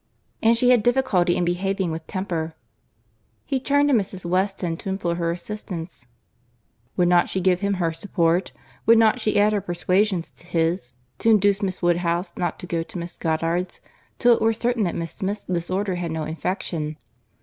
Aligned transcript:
and 0.41 0.57
she 0.57 0.71
had 0.71 0.81
difficulty 0.81 1.35
in 1.37 1.45
behaving 1.45 1.91
with 1.91 2.07
temper. 2.07 2.55
He 3.45 3.59
turned 3.59 3.87
to 3.89 3.93
Mrs. 3.93 4.25
Weston 4.25 4.75
to 4.77 4.89
implore 4.89 5.13
her 5.13 5.29
assistance, 5.31 6.07
"Would 6.97 7.07
not 7.07 7.29
she 7.29 7.39
give 7.39 7.59
him 7.59 7.75
her 7.75 7.93
support?—would 7.93 8.97
not 8.97 9.19
she 9.21 9.39
add 9.39 9.53
her 9.53 9.61
persuasions 9.61 10.31
to 10.37 10.47
his, 10.47 10.93
to 11.19 11.29
induce 11.29 11.61
Miss 11.61 11.83
Woodhouse 11.83 12.35
not 12.35 12.57
to 12.61 12.65
go 12.65 12.81
to 12.81 12.97
Mrs. 12.97 13.19
Goddard's 13.19 13.79
till 14.17 14.33
it 14.33 14.41
were 14.41 14.53
certain 14.53 14.85
that 14.85 14.95
Miss 14.95 15.11
Smith's 15.11 15.43
disorder 15.45 15.93
had 15.93 16.09
no 16.09 16.23
infection? 16.23 16.97